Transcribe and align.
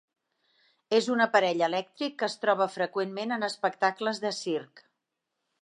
És 0.99 1.09
un 1.15 1.21
aparell 1.25 1.61
elèctric 1.67 2.17
que 2.23 2.27
es 2.29 2.39
troba 2.45 2.69
freqüentment 2.79 3.39
en 3.39 3.49
espectacles 3.51 4.25
de 4.29 4.37
circ. 4.43 4.87